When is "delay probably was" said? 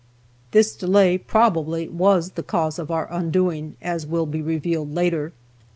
0.75-2.31